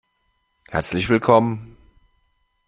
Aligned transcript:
Herzlich 0.71 1.09
willkommen! 1.09 1.77